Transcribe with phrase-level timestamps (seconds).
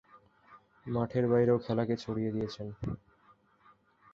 [0.85, 2.67] মাঠের বাইরেও খেলাকে ছড়িয়ে দিয়েছেন।